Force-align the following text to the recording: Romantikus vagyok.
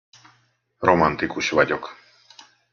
Romantikus 0.79 1.49
vagyok. 1.49 1.95